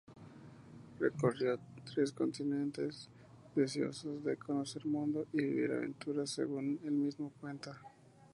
Recorrió 0.99 1.59
tres 1.93 2.11
continentes 2.11 3.07
deseoso 3.55 4.19
de 4.21 4.35
conocer 4.35 4.83
mundo 4.87 5.27
y 5.31 5.43
vivir 5.43 5.71
aventuras, 5.71 6.31
según 6.31 6.79
el 6.83 6.91
mismo 6.93 7.31
cuenta. 7.39 7.79